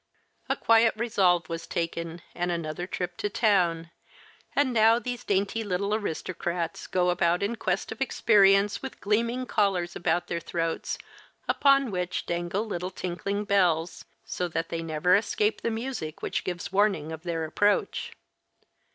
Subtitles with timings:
[0.49, 3.91] A quiet resolve was taken and another trip to town,
[4.55, 9.95] and now these dainty little aristocrats go about in quest of experience with gleaming collars
[9.95, 10.97] about their throats,
[11.47, 16.71] upon which dangle little tinkling bells, so that they never escape the music which gives
[16.71, 18.11] warning of their approach.